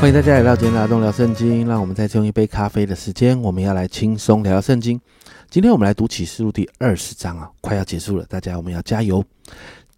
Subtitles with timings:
[0.00, 1.68] 欢迎大家来到今天的阿东聊圣经。
[1.68, 4.98] 让我们再用一杯咖啡的时间，我们要来轻松聊聊圣经。
[5.50, 9.22] 今天我们来读启示录第二十章啊，快要结束了，大家我们要加油。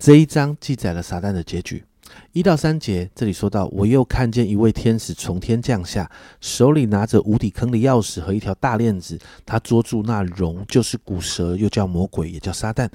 [0.00, 1.84] 这一章记载了撒旦的结局，
[2.32, 12.88] 一到三节，这里说到：我又看见一位天使从天降下，手里拿着无底坑的钥匙和一条大链子，他捉住那龙，就是古蛇，又叫魔鬼，也叫撒旦，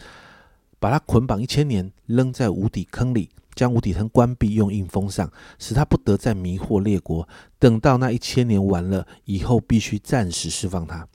[0.77, 3.29] 把他捆绑一千年，扔在无底坑里。
[3.57, 7.27] 将无底坑关闭，用印封上，使他不得再迷惑列国。
[7.57, 11.05] 等到那一千年完了以后，必须暂时释放他。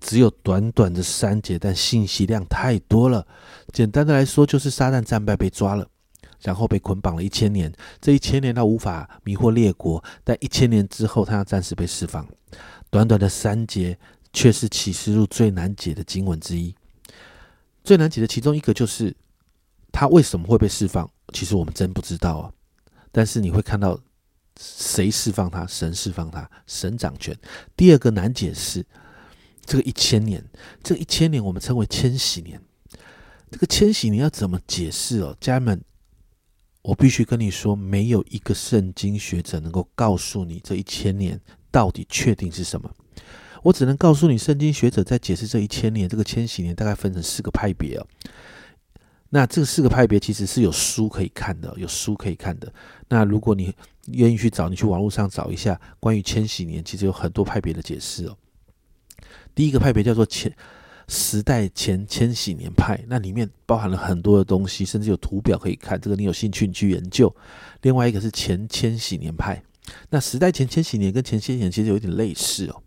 [0.00, 3.24] 只有短短的三节，但信息量太多了。
[3.72, 5.86] 简单的来说，就是撒旦战败被抓了，
[6.42, 7.72] 然后被捆绑了一千年。
[8.00, 12.26] 这一千年他无法迷惑列国，但一千年之后，他要暂时被释放。
[12.90, 13.96] 短短的三节，
[14.32, 16.74] 却是启示录最难解的经文之一。
[17.84, 19.14] 最难解的其中一个就是
[19.92, 21.08] 他为什么会被释放。
[21.32, 22.52] 其实我们真不知道啊，
[23.12, 23.98] 但是你会看到
[24.58, 27.36] 谁释放他，神释放他，神掌权。
[27.76, 28.84] 第二个难解释，
[29.64, 30.44] 这个一千年，
[30.82, 32.60] 这一千年我们称为千禧年。
[33.50, 35.36] 这个千禧年要怎么解释哦？
[35.40, 35.82] 家人们，
[36.82, 42.94] 我必须跟你说，没有一个圣经学者能够告诉你这一千年到底确定是什么。
[43.62, 48.06] 我只能告诉你，圣经学者在解释这一千年，这个千禧年大概分成四个派别哦。
[49.32, 52.72] 那这四个派别其实是有书可以看的，有书可以看的。
[53.08, 53.72] 那如果你
[54.08, 58.36] 愿意去找，你去网络上找一下关于千禧年，其实有很多派别的解释哦。
[59.54, 60.52] 第一个派别叫做前
[61.06, 66.00] 时代前千禧年派，那里面包含了很多的东西，甚至有图表可以看。
[66.00, 67.32] 这个你有兴趣你去研究。
[67.82, 69.62] 另外一个是前千禧年派，
[70.10, 72.82] 那时代前千禧年跟前千禧年其实有点类似哦。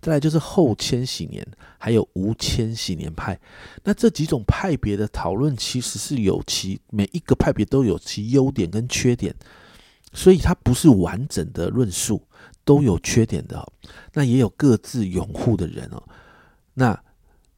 [0.00, 1.44] 再来就是后千禧年，
[1.78, 3.38] 还有无千禧年派。
[3.82, 9.34] 那这几种派别的讨论，其实是有其每一个派别都有其优点跟缺点，
[10.12, 12.22] 所以它不是完整的论述，
[12.64, 13.66] 都有缺点的。
[14.12, 16.02] 那也有各自拥护的人哦。
[16.74, 16.98] 那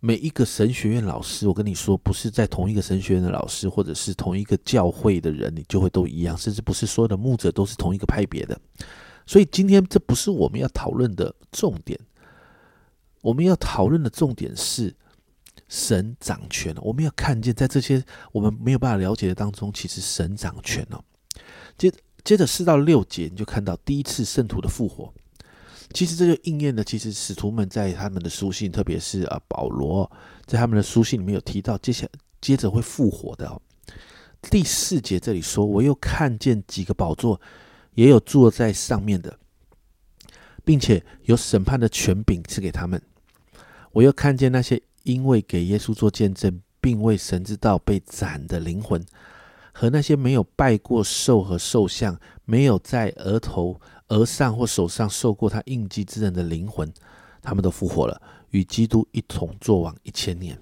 [0.01, 8.59] 每一个神学院老师，我跟你说，不是在同一个神学院的老师，或者是同一个教会的人，你就会都一样，甚至不是所有的牧者都是同一个派别的。
[9.27, 11.99] 所以今天这不是我们要讨论的重点。
[13.29, 14.95] 我们要讨论的重点是
[15.69, 18.03] 神掌权我们要看见，在这些
[18.33, 21.05] 我们没有办法了解的当中，其实神掌权了。
[21.77, 21.93] 接
[22.25, 25.13] 接着四到六节，你就看到第一次圣徒的复活。
[25.93, 30.11] 其实这就应验了，其实使徒们在他们的书信，特别是啊保罗
[30.47, 32.09] 在他们的书信里面有提到，接下
[32.41, 33.61] 接着会复活的哦。
[34.51, 37.39] 第四节这里说，我又看见几个宝座，
[37.95, 39.39] 也有坐在上面的。
[40.65, 43.01] 并且有审判的权柄赐给他们。
[43.93, 49.05] 我又看见那些因为给耶稣做见证，并为神之道被斩的灵魂，
[49.73, 56.93] 和那些没有拜过兽和兽像，没有在额头、额上或手上受过他印记之人的灵魂，
[57.41, 60.59] 他们都复活了，与基督一同作王一千年。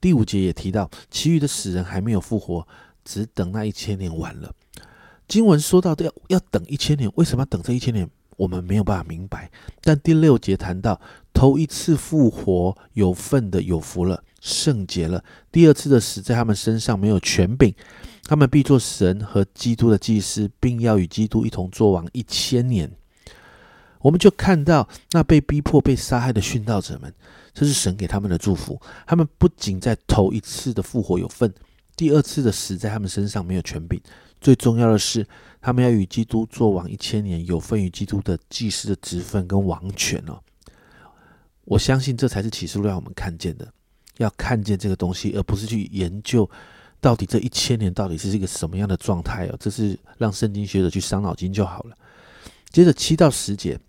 [0.00, 2.66] 第五节也提到，其余的死人还没有复活，
[3.04, 4.54] 只等那一千年完了。
[5.26, 8.08] 经文说到要要等一千年，为什么要等这一千年？
[8.36, 11.00] 我们没有办法明白，但第六节谈到
[11.32, 15.20] 头一次复活有份的有福了，圣洁了；
[15.50, 17.74] 第二次的死在他们身上没有权柄，
[18.24, 22.90] 他们必做神和基督的祭司，并要与基督一同作王一千年。
[24.00, 27.12] 我们就看到那被逼迫、被杀害的殉道者们，
[27.52, 28.80] 这是神给他们的祝福。
[29.06, 31.52] 他们不仅在头一次的复活有份，
[31.96, 34.00] 第二次的死在他们身上没有权柄。
[34.40, 35.26] 最重要的是，
[35.60, 40.38] 他们要与基督做王一千年，有份于基督的祭司的职分跟王权哦。
[41.64, 43.66] 我相信这才是启示录让我们看见的，
[44.18, 46.48] 要看见这个东西，而不是去研究
[47.00, 49.56] 到底这一千年到底是一个什么样的状态哦。
[49.58, 51.96] 这是让圣经学者去伤脑筋就好了。
[52.70, 53.80] 接着七到十节，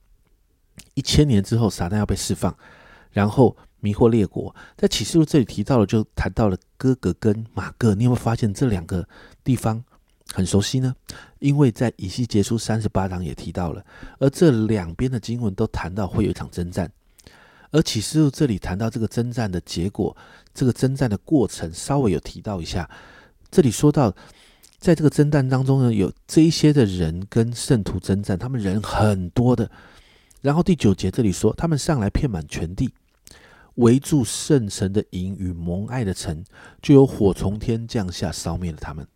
[0.96, 2.58] 一千年之后，撒旦要被释放，
[3.12, 4.56] 然后迷惑列国。
[4.76, 7.94] 在启示录这里提到了，就谈到了哥哥跟马哥。
[7.94, 9.08] 你有没有发现这两个
[9.44, 9.84] 地方？
[10.34, 10.96] 很熟悉呢，
[11.40, 13.84] 因为在以西结书三十八章也提到了，
[14.20, 16.92] 而这两边的经文都谈到会有一场征战，
[17.72, 20.16] 而启示录这里谈到这个征战的结果，
[20.54, 22.90] 这个征战的过程稍微有提到一下。
[23.50, 24.14] 这里说到，
[24.78, 29.72] 在这个征战当中呢，有这一些的人跟圣徒征战，他们人很多的。
[30.42, 32.94] 然后第九节这里说，他们上来遍满全地，
[33.76, 36.44] 围住圣城的营与蒙爱的城，
[36.82, 39.08] 就有火从天降下，烧灭了他们。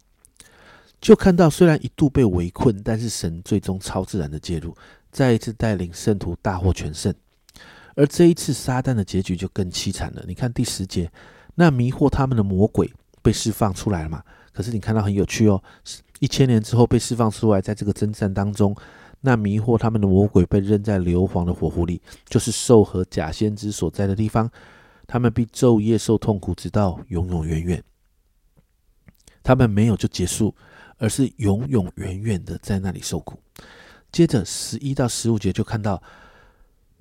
[1.01, 4.73] 就看到，虽然一度被围困，但是神最终超自然的介入，
[5.11, 7.13] 再一次带领圣徒大获全胜。
[7.95, 10.23] 而这一次，撒旦的结局就更凄惨了。
[10.27, 11.11] 你看第十节，
[11.55, 14.23] 那迷惑他们的魔鬼被释放出来了嘛？
[14.53, 15.61] 可是你看到很有趣哦，
[16.19, 18.75] 一千年之后被释放出来，在这个征战当中，
[19.21, 24.49] 那迷惑他们的魔鬼被扔在硫磺的火湖里，就是兽和假先知所在的地方。
[25.07, 27.83] 他们必昼夜受痛苦，直到永永远远。
[29.43, 30.55] 他们没有就结束，
[31.01, 33.39] 而是永永远远的在那里受苦。
[34.11, 36.01] 接着十一到十五节就看到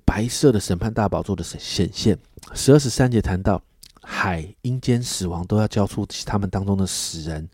[0.03, 2.17] 白色的审判大宝座的显现。
[2.55, 3.61] 十二十三节谈到
[4.01, 7.47] 海、阴间、死亡都要交出他们当中的死人，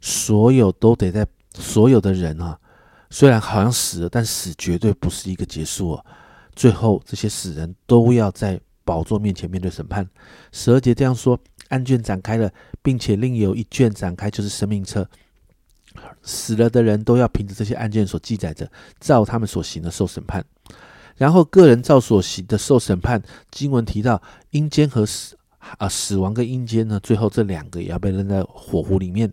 [0.00, 2.58] 所有都得在所有的人啊，
[3.10, 6.06] 虽然好像死了，但死绝对不是一个结束哦。
[6.56, 10.08] 最后这些死人都要在宝座面前面对审判。
[10.50, 11.38] 十二节这样说：
[11.68, 12.50] 案卷展开了，
[12.80, 15.06] 并且另有一卷展开，就是生命册。
[16.22, 20.44] 死了的人都要凭着这些案件所记载着，照他们所行的受审判。
[21.16, 23.22] 然后个人照所行的受审判。
[23.50, 25.36] 经文提到阴间和死
[25.78, 29.30] 啊死亡跟阴间呢，最后这两个也要被扔在火湖里面。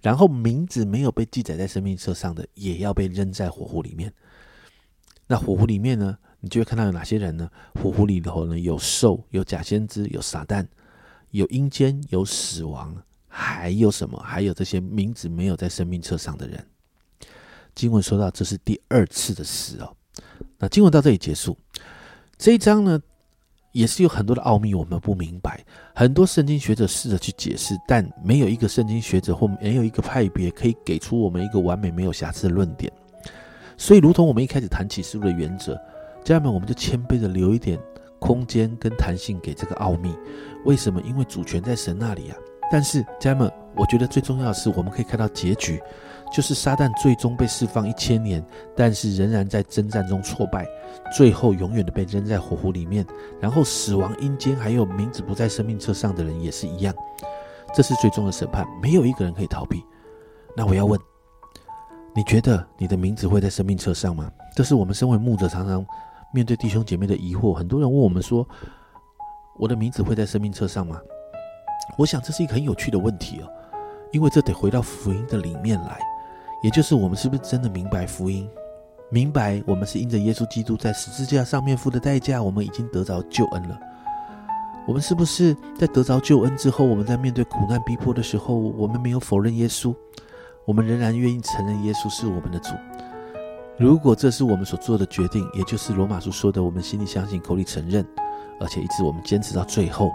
[0.00, 4.12] 然后名字没有被记载在生命册上的，也要被扔在火湖里面。
[5.26, 7.48] 那火湖里面呢，你就会看到有哪些人呢？
[7.74, 10.66] 火湖里头呢，有兽，有假先知，有撒旦，
[11.30, 12.96] 有阴间，有死亡。
[13.32, 14.18] 还有什么？
[14.18, 16.66] 还有这些名字没有在生命册上的人。
[17.76, 19.96] 经文说到，这是第二次的死哦。
[20.58, 21.56] 那经文到这里结束。
[22.36, 23.00] 这一章呢，
[23.72, 25.64] 也是有很多的奥秘，我们不明白。
[25.94, 32.92] 很多圣经学者试着去解释，但没有一个圣经学者或没有一个派别可以给出我们一个完美没有瑕疵的论点。
[33.78, 35.74] 所以，如同我们一开始谈启示录的原则，
[36.24, 37.78] 家人们，我们就谦卑的留一点
[38.18, 40.14] 空间跟弹性给这个奥秘。
[40.64, 41.00] 为什么？
[41.02, 42.36] 因为主权在神那里啊。
[42.70, 45.82] 但是，家人们，我觉得最重要的是，我们可以看到结局，
[46.32, 48.44] 就是撒旦最终被释放一千年，
[48.76, 50.66] 但是仍然在征战中挫败，
[51.12, 53.04] 最后永远的被扔在火湖里面。
[53.40, 56.94] 然后，死亡、阴间，还有名字不在生命册上的人也是一样，
[57.74, 59.84] 这是最终的审判，没有一个人可以逃避。
[60.56, 60.98] 那我要问，
[62.14, 64.30] 你觉得你的名字会在生命册上吗？
[64.54, 65.84] 这是我们身为牧者常常
[66.32, 67.52] 面对弟兄姐妹的疑惑。
[67.52, 68.46] 很多人问我们说，
[69.58, 71.00] 我的名字会在生命册上吗？
[71.96, 73.48] 我想这是一个很有趣的问题哦，
[74.12, 75.98] 因为这得回到福音的里面来，
[76.62, 78.48] 也就是我们是不是真的明白福音，
[79.10, 83.78] 明白我们是因着耶稣基督在十字架上面付的代价，我们已经得着救恩了。
[84.86, 89.94] 我们是不是在得着救恩之后，我们在面对苦难逼迫的时候，我们没有否认耶稣，
[90.64, 92.74] 我们仍然愿意承认耶稣是我们的主？
[93.78, 98.06] 如果这是我们所做的决定，也就是罗马书说的，我们心里相信，口里承认，
[98.58, 100.10] 而且一直我们坚持到最后。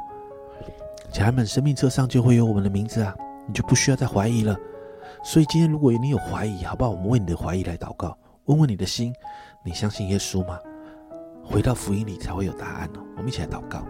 [1.15, 3.15] 家人们，生命册上就会有我们的名字啊，
[3.47, 4.53] 你就不需要再怀疑了。
[5.23, 6.91] 所以今天，如果你有怀疑，好不好？
[6.91, 8.17] 我们为你的怀疑来祷告，
[8.47, 9.13] 问问你的心，
[9.63, 10.59] 你相信耶稣吗？
[11.41, 12.99] 回到福音里才会有答案哦。
[13.15, 13.81] 我们一起来祷告。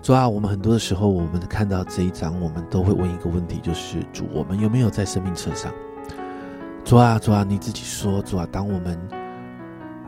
[0.00, 5.72] 主啊，我们很多的时候，我们看到这一章，我们都会问一个问题，就是主，我们有没有在生命册上？
[6.84, 8.96] 主啊，主啊，你自己说，主啊，当我们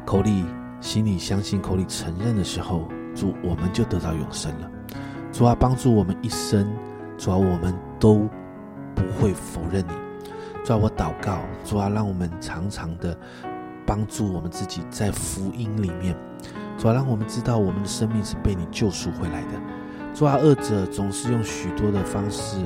[0.07, 0.45] 口里、
[0.81, 4.71] 心里相信、口里承认的时候，主，我们就得到永生了。
[5.33, 6.71] 主啊，帮助我们一生，
[7.17, 8.29] 主啊，我们都
[8.95, 9.93] 不会否认你。
[10.63, 13.17] 主啊，我祷告，主啊，让我们常常的
[13.87, 16.15] 帮助我们自己在福音里面。
[16.77, 19.49] 主啊，让我们知道我们的生命是被你救赎回来的。
[20.15, 22.59] 主啊，恶者总是用许多的方式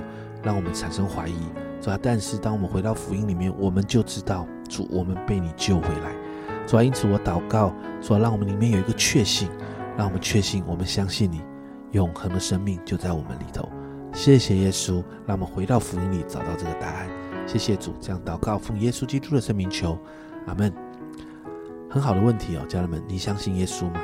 [0.42, 1.38] 让我们产生怀疑。
[1.80, 6.12] 主啊，但是当我们回到福音里面，我们就知道主，我们被你救回来。
[6.66, 9.48] 主啊，因此我祷告，主啊，让我们里面有一个确信，
[9.96, 11.40] 让我们确信，我们相信你。
[11.96, 13.66] 永恒的生命就在我们里头，
[14.12, 17.08] 谢谢耶稣，让我们回到福音里找到这个答案。
[17.46, 19.98] 谢谢主，这样祷告奉耶稣基督的圣名求，
[20.46, 20.70] 阿门。
[21.88, 24.00] 很好的问题哦，家人们，你相信耶稣吗？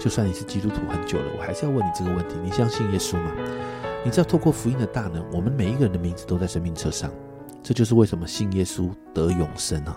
[0.00, 3.30] 就算你是基督徒很久了，我还是要问你这个问题：你相信耶稣吗？
[4.04, 7.08] 你知道透过福音的大能，我们每一个人的名字都在生命册上，
[7.62, 9.96] 这就是为什么信耶稣得永生啊！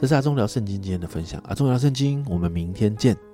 [0.00, 3.25] 这是阿忠聊圣经今天的分享，阿忠聊圣经，我们明天见。